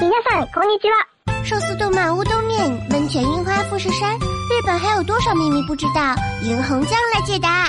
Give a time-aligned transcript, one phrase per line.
[0.00, 1.06] 皆さんこんにちは。
[1.44, 6.14] 寿司动漫乌冬面，温泉樱花富士山，日本还有多少秘密不知道？
[6.42, 7.68] 银红酱来解答。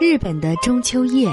[0.00, 1.28] 日本的中秋夜，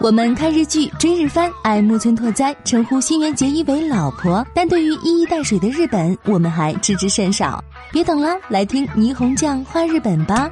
[0.00, 4.44] 我们看日剧、追日番，爱木村拓哉，称呼新垣结衣为老婆。
[4.54, 7.62] 但对于一衣带水的日本，我们还知之甚少。
[7.92, 10.50] 别等了，来听霓虹酱画日本吧。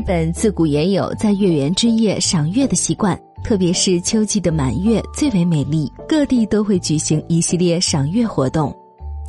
[0.00, 8.74] 日本自古也有在月圆之夜赏月的习惯，特别是秋季的满月最为美丽，各地都会举行一系列赏月活动。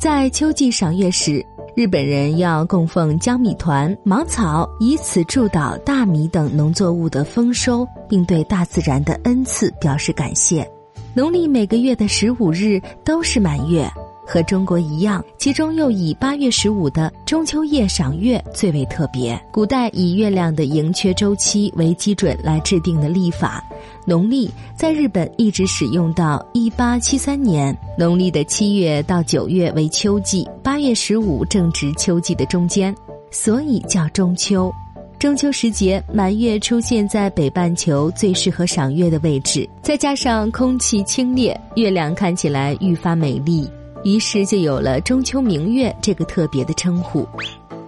[0.00, 1.44] 在秋季赏月时，
[1.76, 10.66] 日本人要供奉江米团、芒草，以此祝祷大米等农作物的丰收，并对大自然的恩赐表示感谢。
[11.12, 13.86] 农历每个月的十五日都是满月。
[14.24, 19.40] 和中国一样，其中又以八月十五的中秋夜赏月最为特别。
[19.52, 23.62] 古代以月亮的盈缺周期为基准来制定的历法，
[24.06, 27.76] 农历在日本一直使用到一八七三年。
[27.98, 32.94] 农历的七月到九月为秋季，八月十五正值秋季的中间，
[33.30, 34.72] 所以叫中秋。
[35.18, 43.68] 中秋时节，满月出现在北半球最适合赏月的位置，再加上空气清冽，月亮看起来愈发美丽。
[44.04, 47.26] 于是就有了中秋明月这个特别的称呼。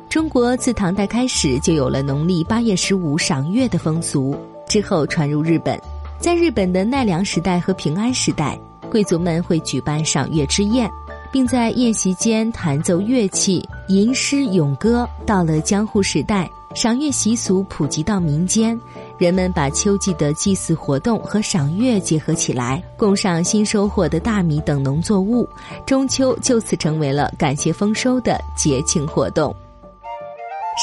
[0.09, 4.37] 中国自唐代开始就有了农历八月十五赏月的风俗，
[4.69, 5.79] 之后传入日本。
[6.21, 8.59] 在日本的奈良时代和平安时代，
[8.91, 10.89] 贵族们会举办赏月之宴，
[11.33, 15.07] 并在宴席间弹奏乐器、吟诗咏歌。
[15.27, 18.81] 到了江户时代，赏月习俗普及到民间。
[19.17, 25.49] 人们把秋季的祭祀活动和赏月结合起来，供上新收获的大米等农作物，
[25.87, 29.55] 中秋就此成为了感谢丰收的节庆活动。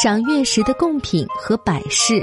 [0.01, 2.21] 赏月时的贡品和摆饰，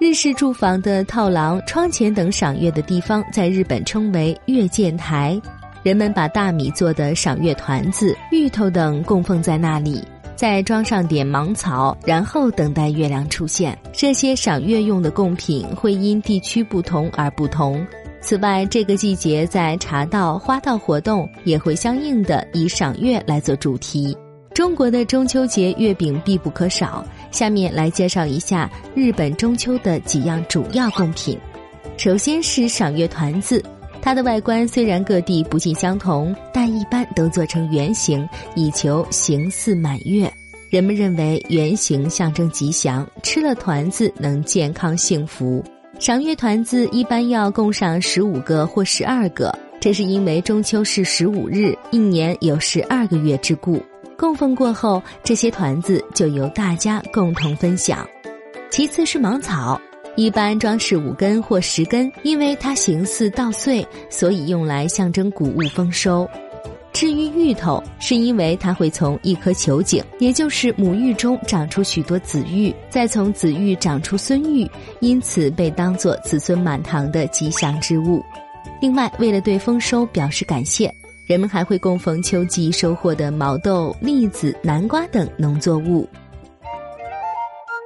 [0.00, 5.40] 日式住房的套廊、窗前等赏月的地方，在日本称为月见台，
[5.84, 10.02] 人们把大米做的赏月团子、芋头等供奉在那里。
[10.42, 13.78] 再装上点芒草，然后等待月亮出现。
[13.92, 17.86] 这些赏月用的贡品会因地区不同而不同。
[18.20, 24.18] 此外，这个季节在茶道、花道活动也会相应的以赏月来做主题。
[24.52, 27.06] 中国的中秋节月饼必不可少。
[27.30, 31.38] 下面来介绍一下日本中秋的几样主要贡品。
[31.96, 33.64] 首先是赏月团子，
[34.02, 40.30] 它的外观虽然各地不尽相同，但一般都做成圆形，以求形似满月。
[40.68, 45.62] 人们认为圆形象征吉祥，吃了团子能健康幸福。
[46.00, 53.80] 赏月团子一般要供上十五个或十二个，这是因为中秋是十五日，一年有十二个月之故。
[54.18, 58.04] 供奉过后，这些团子就由大家共同分享。
[58.68, 59.80] 其次是芒草。
[60.14, 66.28] 一般装饰五根或十根，因为它形似稻穗，所以用来象征谷物丰收。
[66.92, 78.22] 至于芋头，是因为它会从一颗球茎，也就是母芋中长出许多子芋，再从子芋长出孙芋，因此被当作子孙满堂的吉祥之物。
[78.82, 80.94] 另外，为了对丰收表示感谢，
[81.24, 86.06] 人们还会供奉秋季收获的毛豆、栗子、南瓜等农作物。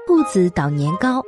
[0.08, 1.22] 兔子捣年糕。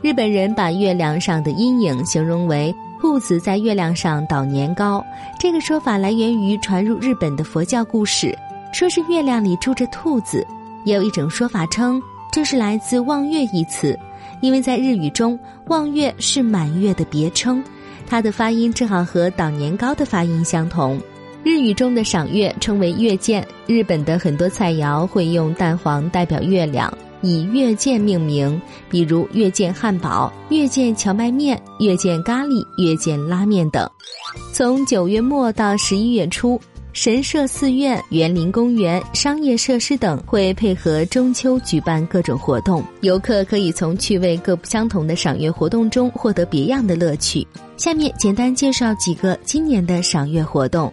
[0.00, 5.04] 日本人把月亮上的阴影形容为兔子在月亮上捣年糕，
[5.40, 8.32] 这个说法来源于传入日本的佛教故事，
[8.72, 10.46] 说是月亮里住着兔子。
[10.84, 12.00] 也有一种说法称
[12.30, 13.98] 这是来自“望月”一词，
[14.40, 17.60] 因为在日语中“望月”是满月的别称，
[18.06, 20.96] 它的发音正好和捣年糕的发音相同。
[21.42, 26.92] 日语中的赏月称为月见，日本的很多菜肴会用蛋黄代表月亮。
[27.22, 33.88] 以月见命名，比如月见汉堡、月见荞麦面、月见咖喱、月见拉面等。
[34.52, 36.60] 从九月末到十一月初，
[36.92, 47.46] 神社、寺院、园林、公园、商业设施等会配合中秋举办各种活动，游客可以从趣味各不相同的赏月活动中获得别样的乐趣。
[47.76, 50.92] 下面简单介绍几个今年的赏月活动：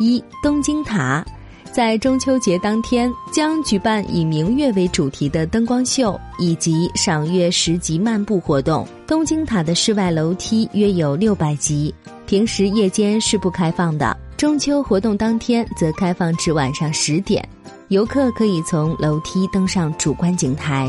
[0.00, 1.24] 一、东京塔。
[1.72, 8.86] 在中秋节当天，将举办以明月为主题的灯光秀以及赏月十级漫步活动。
[9.06, 11.94] 东京塔的室外楼梯约有六百级，
[12.26, 14.16] 平时夜间是不开放的。
[14.36, 17.46] 中秋活动当天则开放至晚上十点，
[17.88, 20.88] 游客可以从楼梯登上主观景台。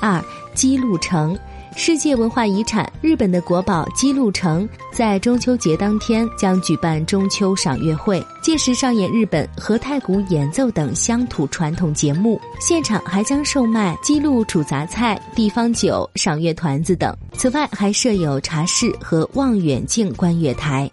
[0.00, 0.22] 二，
[0.54, 1.38] 姬路城，
[1.78, 17.14] 世界文化遗产日本的国宝姬路城在中秋节当天将举办中秋赏月会，届时上演日本和太鼓演奏等乡土传统节目，现场还将售卖姬路煮杂菜、地方酒、赏月团子等。
[17.34, 20.90] 此外，还设有茶室和望远镜观月台。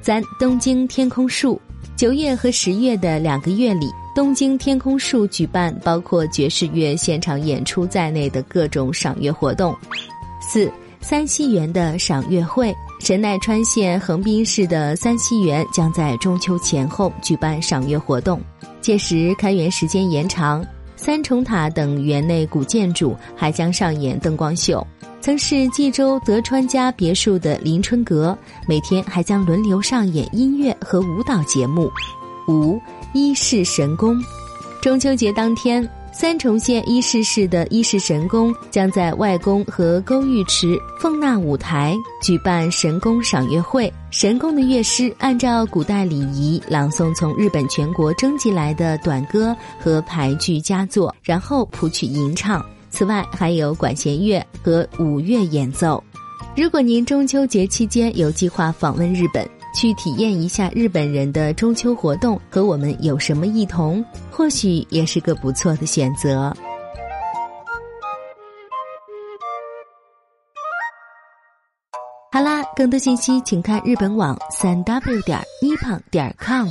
[0.00, 1.60] 三、东京天空树，
[1.96, 3.90] 九月和十月的两个月里。
[4.14, 9.76] 东京天空树举办包括爵士乐现场演出在内的各种赏月活动。
[10.46, 10.70] 四
[11.00, 18.40] 三溪园的赏月会，神奈川县横滨市的三溪园将在中秋前后举办赏月活动，
[18.80, 20.64] 届时开园时间延长，
[20.96, 24.86] 三重塔等园内古建筑还将上演灯光秀。
[25.20, 28.36] 曾是济州德川家别墅的临春阁，
[28.68, 31.90] 每天还将轮流上演音乐和舞蹈节目。
[32.46, 32.78] 五
[33.14, 34.22] 伊势神宫，
[34.82, 43.92] 中秋节当天，三重县伊势市的伊势神宫将在外宫和沟玉池奉纳舞台举办神宫赏月会。
[44.12, 52.64] 神宫的乐师按照古代礼仪朗诵从日本全国征集来的短歌和排剧佳作，然后谱曲吟唱。
[52.90, 56.02] 此外，还有管弦乐和舞乐演奏。
[56.56, 66.54] 如果您中秋节期间有计划访问日本，去体验一下日本人的中秋活动和我们有什么异同，或许也是个不错的选择。
[72.30, 76.68] 好啦，更多信息请看日本网三 w 点一胖点 com。